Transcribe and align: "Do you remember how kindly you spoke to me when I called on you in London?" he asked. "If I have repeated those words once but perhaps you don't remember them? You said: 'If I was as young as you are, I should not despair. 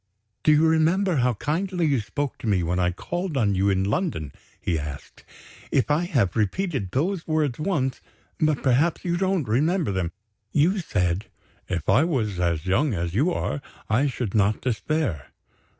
"Do 0.41 0.51
you 0.51 0.65
remember 0.67 1.17
how 1.17 1.35
kindly 1.35 1.85
you 1.85 1.99
spoke 1.99 2.39
to 2.39 2.47
me 2.47 2.63
when 2.63 2.79
I 2.79 2.89
called 2.89 3.37
on 3.37 3.53
you 3.53 3.69
in 3.69 3.83
London?" 3.83 4.31
he 4.59 4.79
asked. 4.79 5.23
"If 5.71 5.91
I 5.91 6.05
have 6.05 6.35
repeated 6.35 6.89
those 6.89 7.27
words 7.27 7.59
once 7.59 8.01
but 8.39 8.63
perhaps 8.63 9.05
you 9.05 9.15
don't 9.15 9.47
remember 9.47 9.91
them? 9.91 10.11
You 10.51 10.79
said: 10.79 11.27
'If 11.69 11.87
I 11.87 12.03
was 12.03 12.39
as 12.39 12.65
young 12.65 12.95
as 12.95 13.13
you 13.13 13.31
are, 13.31 13.61
I 13.91 14.07
should 14.07 14.33
not 14.33 14.59
despair. 14.59 15.27